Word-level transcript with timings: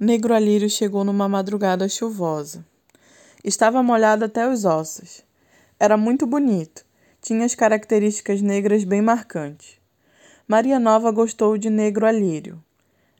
Negro 0.00 0.32
Alírio 0.32 0.70
chegou 0.70 1.02
numa 1.02 1.28
madrugada 1.28 1.88
chuvosa. 1.88 2.64
Estava 3.42 3.82
molhado 3.82 4.24
até 4.24 4.48
os 4.48 4.64
ossos. 4.64 5.24
Era 5.76 5.96
muito 5.96 6.24
bonito. 6.24 6.84
Tinha 7.20 7.44
as 7.44 7.56
características 7.56 8.40
negras 8.40 8.84
bem 8.84 9.02
marcantes. 9.02 9.76
Maria 10.46 10.78
Nova 10.78 11.10
gostou 11.10 11.58
de 11.58 11.68
Negro 11.68 12.06
Alírio. 12.06 12.62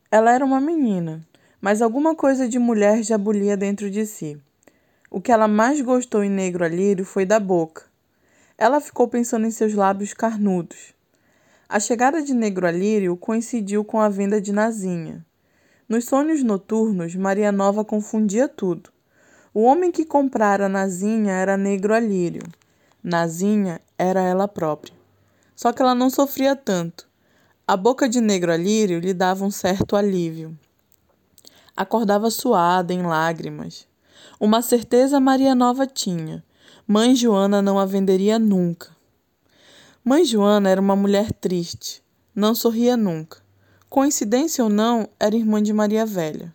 Ela 0.09 0.33
era 0.33 0.45
uma 0.45 0.61
menina, 0.61 1.27
mas 1.61 1.83
alguma 1.83 2.15
coisa 2.15 2.49
de 2.49 2.61
mulher 2.61 3.03
já 3.03 3.19
bulia 3.19 3.57
dentro 3.57 3.91
de 3.91 4.07
si. 4.07 4.41
O 5.11 5.21
que 5.21 5.33
ela 5.33 5.49
mais 5.49 5.81
gostou 5.81 6.23
em 6.23 6.31
Negro 6.31 6.65
Alírio 6.65 7.05
foi 7.05 7.27
da 7.27 7.41
boca. 7.41 7.87
Ela 8.57 8.81
ficou 8.81 9.09
pensando 9.09 9.49
em 9.49 9.51
seus 9.51 9.75
lábios 9.75 10.15
carnudos. 10.15 10.95
A 11.69 11.81
chegada 11.81 12.23
de 12.23 12.33
Negro 12.33 12.69
Alírio 12.69 13.17
coincidiu 13.17 13.85
com 13.85 13.99
a 13.99 14.09
venda 14.09 14.41
de 14.41 14.53
Nazinha. 14.53 15.27
Nos 15.89 16.05
sonhos 16.05 16.43
noturnos, 16.43 17.15
Maria 17.15 17.51
Nova 17.51 17.83
confundia 17.83 18.47
tudo. 18.47 18.91
O 19.55 19.63
homem 19.63 19.91
que 19.91 20.05
comprara 20.05 20.69
Nazinha 20.69 21.33
era 21.33 21.57
Negro 21.57 21.95
Alírio. 21.95 22.43
Nazinha 23.03 23.81
era 23.97 24.21
ela 24.21 24.47
própria. 24.47 24.93
Só 25.57 25.73
que 25.73 25.81
ela 25.81 25.95
não 25.95 26.11
sofria 26.11 26.55
tanto. 26.55 27.09
A 27.67 27.75
boca 27.75 28.07
de 28.07 28.21
Negro 28.21 28.53
Alírio 28.53 29.01
lhe 29.01 29.15
dava 29.15 29.47
um 29.47 29.51
certo 29.51 29.97
alívio. 29.97 30.55
Acordava 31.75 32.29
suada, 32.29 32.93
em 32.93 33.01
lágrimas. 33.01 33.89
Uma 34.39 34.61
certeza 34.61 35.19
Maria 35.19 35.55
Nova 35.55 35.87
tinha: 35.87 36.45
Mãe 36.87 37.17
Joana 37.17 37.63
não 37.63 37.79
a 37.79 37.87
venderia 37.87 38.39
nunca. 38.39 38.95
Mãe 40.05 40.23
Joana 40.23 40.69
era 40.69 40.83
uma 40.83 40.95
mulher 40.95 41.33
triste, 41.33 42.03
não 42.35 42.55
sorria 42.55 42.95
nunca. 42.95 43.48
Coincidência 43.91 44.63
ou 44.63 44.69
não, 44.69 45.09
era 45.19 45.35
irmã 45.35 45.63
de 45.63 45.73
Maria 45.73 46.05
Velha. 46.05 46.55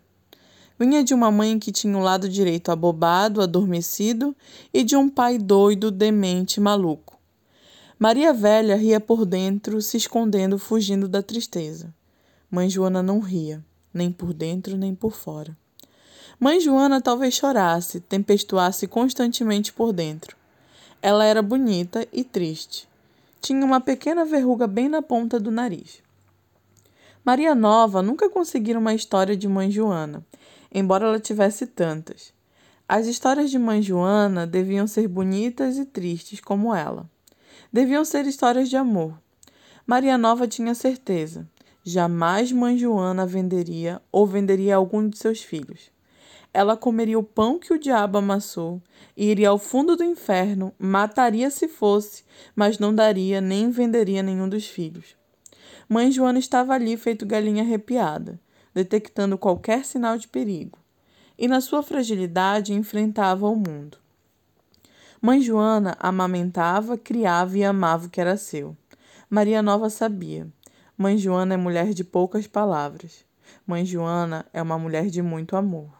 Vinha 0.78 1.02
de 1.02 1.12
uma 1.12 1.32
mãe 1.32 1.58
que 1.58 1.72
tinha 1.72 1.98
o 1.98 2.00
lado 2.00 2.28
direito 2.28 2.70
abobado, 2.70 3.42
adormecido, 3.42 4.36
e 4.72 4.84
de 4.84 4.94
um 4.94 5.08
pai 5.08 5.36
doido, 5.36 5.90
demente, 5.90 6.60
maluco. 6.60 7.18
Maria 7.98 8.32
Velha 8.32 8.76
ria 8.76 9.00
por 9.00 9.26
dentro, 9.26 9.82
se 9.82 9.96
escondendo, 9.96 10.60
fugindo 10.60 11.08
da 11.08 11.22
tristeza. 11.22 11.92
Mãe 12.48 12.70
Joana 12.70 13.02
não 13.02 13.18
ria, 13.18 13.64
nem 13.92 14.12
por 14.12 14.32
dentro 14.32 14.76
nem 14.76 14.94
por 14.94 15.12
fora. 15.12 15.56
Mãe 16.38 16.60
Joana 16.60 17.00
talvez 17.00 17.34
chorasse, 17.34 17.98
tempestuasse 17.98 18.86
constantemente 18.86 19.72
por 19.72 19.92
dentro. 19.92 20.36
Ela 21.02 21.24
era 21.24 21.42
bonita 21.42 22.06
e 22.12 22.22
triste. 22.22 22.88
Tinha 23.40 23.64
uma 23.64 23.80
pequena 23.80 24.24
verruga 24.24 24.68
bem 24.68 24.88
na 24.88 25.02
ponta 25.02 25.40
do 25.40 25.50
nariz. 25.50 26.03
Maria 27.24 27.54
Nova 27.54 28.02
nunca 28.02 28.28
conseguiu 28.28 28.78
uma 28.78 28.92
história 28.92 29.34
de 29.34 29.48
Mãe 29.48 29.70
Joana, 29.70 30.22
embora 30.70 31.06
ela 31.06 31.18
tivesse 31.18 31.66
tantas. 31.66 32.34
As 32.86 33.06
histórias 33.06 33.50
de 33.50 33.58
Mãe 33.58 33.80
Joana 33.80 34.46
deviam 34.46 34.86
ser 34.86 35.08
bonitas 35.08 35.78
e 35.78 35.86
tristes 35.86 36.38
como 36.38 36.74
ela. 36.74 37.08
Deviam 37.72 38.04
ser 38.04 38.26
histórias 38.26 38.68
de 38.68 38.76
amor. 38.76 39.18
Maria 39.86 40.18
Nova 40.18 40.46
tinha 40.46 40.74
certeza. 40.74 41.48
Jamais 41.82 42.52
Mãe 42.52 42.76
Joana 42.76 43.24
venderia 43.24 44.02
ou 44.12 44.26
venderia 44.26 44.76
algum 44.76 45.08
de 45.08 45.16
seus 45.16 45.42
filhos. 45.42 45.90
Ela 46.52 46.76
comeria 46.76 47.18
o 47.18 47.22
pão 47.22 47.58
que 47.58 47.72
o 47.72 47.78
diabo 47.78 48.18
amassou, 48.18 48.82
iria 49.16 49.48
ao 49.48 49.58
fundo 49.58 49.96
do 49.96 50.04
inferno, 50.04 50.74
mataria 50.78 51.48
se 51.48 51.68
fosse, 51.68 52.22
mas 52.54 52.78
não 52.78 52.94
daria 52.94 53.40
nem 53.40 53.70
venderia 53.70 54.22
nenhum 54.22 54.46
dos 54.46 54.66
filhos. 54.66 55.16
Mãe 55.88 56.10
Joana 56.10 56.38
estava 56.38 56.74
ali 56.74 56.96
feito 56.96 57.26
galinha 57.26 57.62
arrepiada, 57.62 58.40
detectando 58.74 59.38
qualquer 59.38 59.84
sinal 59.84 60.16
de 60.16 60.26
perigo, 60.26 60.78
e 61.38 61.46
na 61.46 61.60
sua 61.60 61.82
fragilidade 61.82 62.72
enfrentava 62.72 63.48
o 63.48 63.54
mundo. 63.54 63.98
Mãe 65.20 65.40
Joana 65.40 65.96
amamentava, 65.98 66.98
criava 66.98 67.56
e 67.56 67.64
amava 67.64 68.06
o 68.06 68.10
que 68.10 68.20
era 68.20 68.36
seu. 68.36 68.76
Maria 69.30 69.62
Nova 69.62 69.88
sabia. 69.88 70.46
Mãe 70.96 71.16
Joana 71.16 71.54
é 71.54 71.56
mulher 71.56 71.94
de 71.94 72.04
poucas 72.04 72.46
palavras. 72.46 73.24
Mãe 73.66 73.84
Joana 73.84 74.44
é 74.52 74.60
uma 74.60 74.78
mulher 74.78 75.06
de 75.06 75.22
muito 75.22 75.56
amor. 75.56 75.90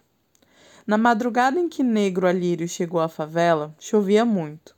Na 0.87 0.99
madrugada 0.99 1.59
em 1.59 1.69
que 1.69 1.83
Negro 1.83 2.27
Alírio 2.27 2.69
chegou 2.69 3.01
à 3.01 3.09
favela, 3.09 3.75
chovia 3.79 4.25
muito. 4.25 4.77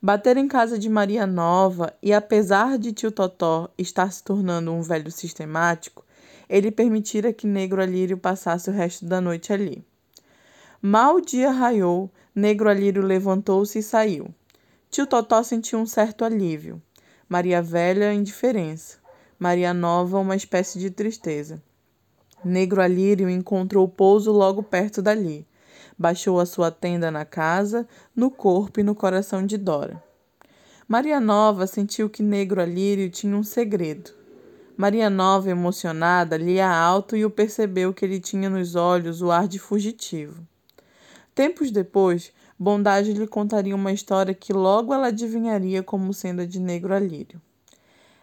Bater 0.00 0.36
em 0.36 0.46
casa 0.46 0.78
de 0.78 0.88
Maria 0.88 1.26
Nova 1.26 1.92
e, 2.02 2.12
apesar 2.12 2.78
de 2.78 2.92
tio 2.92 3.10
Totó 3.10 3.70
estar 3.78 4.12
se 4.12 4.22
tornando 4.22 4.72
um 4.72 4.82
velho 4.82 5.10
sistemático, 5.10 6.04
ele 6.48 6.70
permitira 6.70 7.32
que 7.32 7.46
Negro 7.46 7.80
Alírio 7.80 8.18
passasse 8.18 8.68
o 8.68 8.72
resto 8.72 9.06
da 9.06 9.20
noite 9.20 9.52
ali. 9.52 9.84
Mal 10.82 11.16
o 11.16 11.20
dia 11.20 11.50
raiou, 11.50 12.10
Negro 12.34 12.68
Alírio 12.68 13.02
levantou-se 13.02 13.78
e 13.78 13.82
saiu. 13.82 14.28
Tio 14.90 15.06
Totó 15.06 15.42
sentiu 15.42 15.78
um 15.78 15.86
certo 15.86 16.24
alívio. 16.24 16.80
Maria 17.28 17.62
Velha, 17.62 18.12
indiferença. 18.12 18.98
Maria 19.38 19.74
Nova, 19.74 20.18
uma 20.18 20.36
espécie 20.36 20.78
de 20.78 20.90
tristeza. 20.90 21.60
Negro 22.44 22.80
Alírio 22.80 23.28
encontrou 23.28 23.88
pouso 23.88 24.30
logo 24.30 24.62
perto 24.62 25.02
dali 25.02 25.46
baixou 25.98 26.38
a 26.38 26.46
sua 26.46 26.70
tenda 26.70 27.10
na 27.10 27.24
casa, 27.24 27.88
no 28.14 28.30
corpo 28.30 28.80
e 28.80 28.82
no 28.82 28.94
coração 28.94 29.44
de 29.44 29.56
Dora. 29.56 30.02
Maria 30.86 31.18
Nova 31.18 31.66
sentiu 31.66 32.08
que 32.08 32.22
Negro 32.22 32.60
Alírio 32.60 33.10
tinha 33.10 33.36
um 33.36 33.42
segredo. 33.42 34.12
Maria 34.76 35.08
Nova, 35.08 35.50
emocionada, 35.50 36.36
lia 36.36 36.68
alto 36.68 37.16
e 37.16 37.24
o 37.24 37.30
percebeu 37.30 37.94
que 37.94 38.04
ele 38.04 38.20
tinha 38.20 38.50
nos 38.50 38.74
olhos 38.74 39.22
o 39.22 39.30
ar 39.30 39.48
de 39.48 39.58
fugitivo. 39.58 40.46
Tempos 41.34 41.70
depois, 41.70 42.32
Bondade 42.58 43.12
lhe 43.12 43.26
contaria 43.26 43.74
uma 43.74 43.92
história 43.92 44.34
que 44.34 44.52
logo 44.52 44.92
ela 44.92 45.08
adivinharia 45.08 45.82
como 45.82 46.12
sendo 46.12 46.42
a 46.42 46.46
de 46.46 46.60
Negro 46.60 46.94
Alírio. 46.94 47.40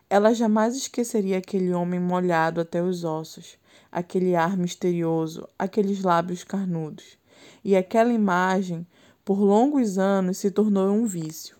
Ela 0.09 0.33
jamais 0.33 0.75
esqueceria 0.75 1.39
aquele 1.39 1.73
homem 1.73 1.99
molhado 1.99 2.61
até 2.61 2.81
os 2.81 3.03
ossos, 3.03 3.57
aquele 3.91 4.35
ar 4.35 4.55
misterioso, 4.55 5.47
aqueles 5.57 6.03
lábios 6.03 6.43
carnudos 6.43 7.17
e 7.63 7.75
aquela 7.75 8.11
imagem, 8.11 8.85
por 9.23 9.39
longos 9.39 9.97
anos, 9.97 10.37
se 10.37 10.51
tornou 10.51 10.89
um 10.89 11.05
vício. 11.05 11.55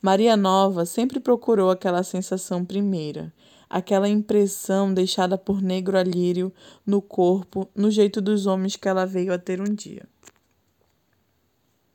Maria 0.00 0.36
Nova 0.36 0.84
sempre 0.84 1.18
procurou 1.18 1.70
aquela 1.70 2.02
sensação 2.02 2.64
primeira, 2.64 3.32
aquela 3.70 4.08
impressão 4.08 4.92
deixada 4.92 5.38
por 5.38 5.62
negro 5.62 5.96
alírio 5.96 6.52
no 6.86 7.00
corpo, 7.00 7.68
no 7.74 7.90
jeito 7.90 8.20
dos 8.20 8.46
homens 8.46 8.76
que 8.76 8.88
ela 8.88 9.06
veio 9.06 9.32
a 9.32 9.38
ter 9.38 9.60
um 9.60 9.74
dia. 9.74 10.06